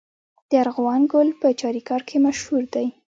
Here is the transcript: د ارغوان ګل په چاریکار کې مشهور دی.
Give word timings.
د 0.49 0.51
ارغوان 0.63 1.01
ګل 1.11 1.29
په 1.41 1.47
چاریکار 1.61 2.01
کې 2.09 2.17
مشهور 2.25 2.63
دی. 2.73 2.87